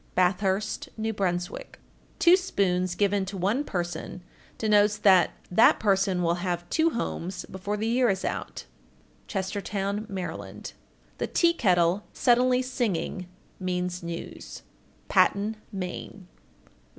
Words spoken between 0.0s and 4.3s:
Bathurst, N.B. 1462. Two spoons given to one person